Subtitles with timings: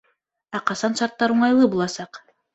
[0.59, 2.23] Ә ҡасан шарттар уңайлы буласаҡ?